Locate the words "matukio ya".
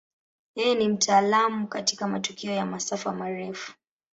2.07-2.65